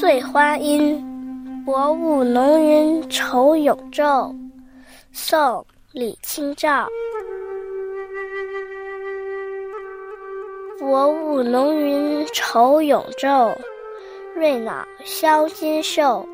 [0.00, 0.98] 醉花阴，
[1.62, 4.34] 薄雾浓云愁永昼。
[5.12, 5.38] 宋·
[5.92, 6.88] 李清照。
[10.78, 13.54] 薄雾浓云愁永昼，
[14.34, 16.26] 瑞脑消金兽。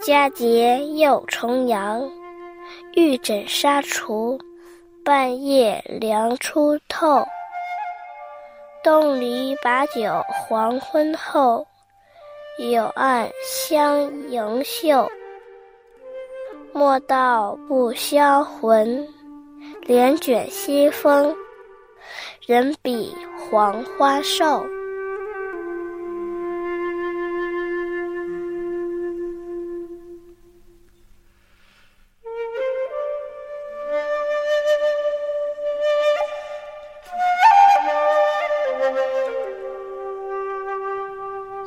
[0.00, 2.10] 佳节又重阳，
[2.94, 4.38] 玉枕纱厨，
[5.04, 7.22] 半夜凉初透。
[8.82, 11.66] 东篱把酒黄昏后，
[12.58, 15.08] 柳暗香盈袖。
[16.72, 19.06] 莫道不销魂，
[19.82, 21.32] 帘卷西风，
[22.44, 24.66] 人比黄花瘦。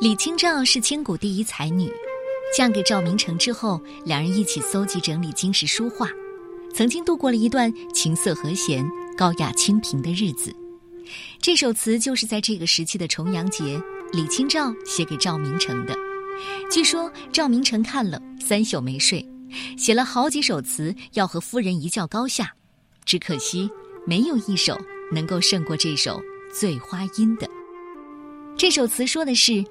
[0.02, 1.88] 李清照是千古第一才女，
[2.56, 6.08] 嫁给赵明诚之后，两人一起搜集整理金石书画，
[6.74, 8.84] 曾经度过了一段琴瑟和弦、
[9.16, 10.52] 高雅清贫的日子。
[11.40, 13.80] 这首词就是在这个时期的重阳节，
[14.12, 15.96] 李清照写给赵明诚的。
[16.68, 19.24] 据说赵明诚看了三宿没睡，
[19.78, 22.52] 写了好几首词要和夫人一较高下，
[23.04, 23.70] 只可惜
[24.04, 24.76] 没有一首
[25.12, 26.20] 能够胜过这首
[26.52, 27.48] 《醉花阴》的。
[28.56, 29.64] 这首词说的是。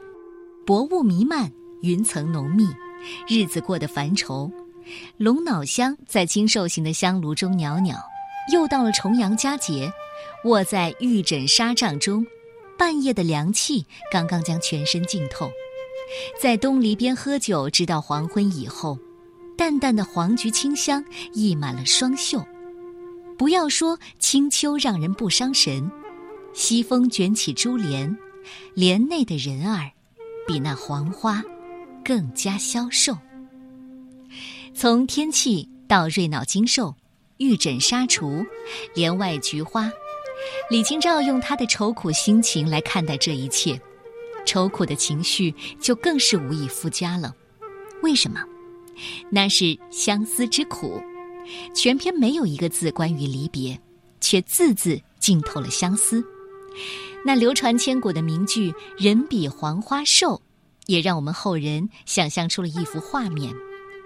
[0.66, 2.68] 薄雾弥漫，云层浓密，
[3.28, 4.52] 日子过得烦愁。
[5.18, 7.96] 龙脑香在金兽形的香炉中袅袅。
[8.52, 9.92] 又到了重阳佳节，
[10.46, 12.26] 卧在玉枕纱帐中，
[12.78, 15.50] 半夜的凉气刚刚将全身浸透。
[16.40, 18.98] 在东篱边喝酒，直到黄昏以后，
[19.56, 22.44] 淡淡的黄菊清香溢满了双袖。
[23.38, 25.90] 不要说清秋让人不伤神，
[26.54, 28.18] 西风卷起珠帘，
[28.74, 29.92] 帘内的人儿。
[30.52, 31.42] 比那黄花
[32.04, 33.18] 更加消瘦。
[34.74, 36.94] 从天气到瑞脑精瘦，
[37.38, 38.46] 玉枕纱厨，
[38.94, 39.90] 帘外菊花，
[40.70, 43.80] 李清照用她的愁苦心情来看待这一切，
[44.46, 47.34] 愁苦的情绪就更是无以复加了。
[48.04, 48.44] 为什么？
[49.30, 51.02] 那是相思之苦。
[51.74, 53.80] 全篇没有一个字关于离别，
[54.20, 56.22] 却字字浸透了相思。
[57.24, 60.42] 那流传千古的名句“人比黄花瘦”，
[60.88, 63.54] 也让我们后人想象出了一幅画面：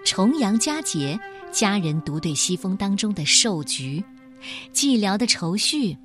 [0.04, 1.18] 重阳佳节，
[1.50, 4.04] 家人独对西风当中的瘦菊，
[4.72, 5.96] 寂寥的愁绪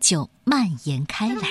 [0.00, 1.48] 就蔓延开来。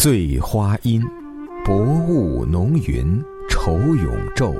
[0.00, 1.04] 醉花阴，
[1.64, 3.20] 薄雾浓云
[3.50, 4.54] 愁永昼。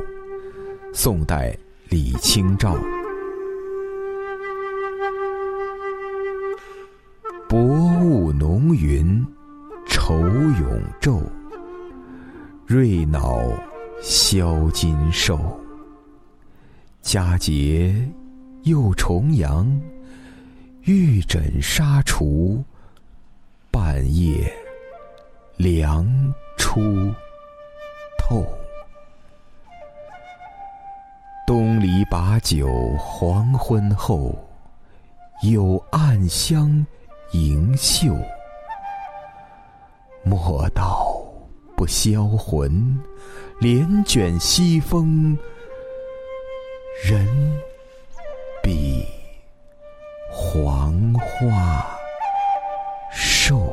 [0.92, 1.56] 宋代，
[1.88, 2.76] 李清照。
[7.48, 7.56] 薄
[8.02, 9.24] 雾浓云
[9.86, 11.22] 愁永昼，
[12.66, 13.40] 瑞脑
[14.02, 15.38] 消金兽。
[17.00, 17.94] 佳节
[18.64, 19.70] 又重阳，
[20.82, 22.60] 玉枕纱厨，
[32.10, 34.34] 把酒黄昏后，
[35.42, 36.86] 有暗香
[37.32, 38.16] 盈袖。
[40.24, 41.14] 莫道
[41.76, 42.98] 不销魂，
[43.60, 45.36] 帘卷西风，
[47.04, 47.26] 人
[48.62, 49.06] 比
[50.30, 51.86] 黄花
[53.12, 53.70] 瘦。